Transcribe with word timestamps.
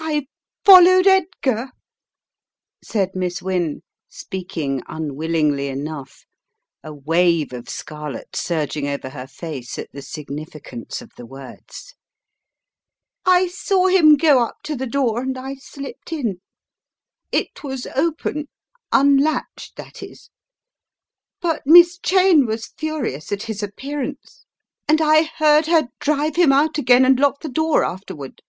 "I 0.00 0.26
followed 0.64 1.06
Edgar," 1.06 1.68
said 2.84 3.14
Miss 3.14 3.40
Wynne, 3.40 3.82
speaking 4.08 4.82
unwillingly 4.88 5.68
enough, 5.68 6.24
a 6.82 6.92
wave 6.92 7.52
of 7.52 7.68
scarlet 7.68 8.34
surging 8.34 8.88
over 8.88 9.10
her 9.10 9.28
face 9.28 9.78
at 9.78 9.92
the 9.92 10.02
significance 10.02 11.00
of 11.00 11.12
the 11.16 11.24
words. 11.26 11.94
"I 13.24 13.46
saw 13.46 13.86
him 13.86 14.16
go 14.16 14.42
up 14.42 14.56
to 14.64 14.74
the 14.74 14.88
door, 14.88 15.20
and 15.20 15.38
I 15.38 15.54
slipped 15.54 16.10
in. 16.12 16.40
It 17.30 17.62
was 17.62 17.86
open— 17.94 18.48
unlatched, 18.92 19.76
that 19.76 20.02
is. 20.02 20.28
But 21.40 21.62
Miss 21.66 22.00
Cheyne 22.02 22.46
was 22.46 22.72
furious 22.76 23.30
at 23.30 23.44
his 23.44 23.62
appearance 23.62 24.44
and 24.88 25.00
I 25.00 25.22
heard 25.22 25.66
her 25.66 25.86
drive 26.00 26.34
him 26.34 26.50
<< 26.50 26.50
A 26.50 26.66
Tale 26.66 26.66
Unfolded 26.66 26.74
99 26.74 26.74
299 26.74 26.74
trot 26.74 26.78
again 26.80 27.04
and 27.04 27.20
lock 27.20 27.40
the 27.42 27.48
door 27.48 27.84
afterward. 27.84 28.42